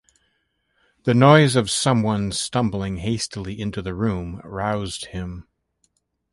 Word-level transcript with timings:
The 1.03 1.13
noise 1.13 1.55
of 1.55 1.69
some 1.69 2.01
one 2.01 2.31
stumbling 2.31 2.97
hastily 2.97 3.61
into 3.61 3.83
the 3.83 3.93
room, 3.93 4.41
roused 4.43 5.05
him. 5.05 5.47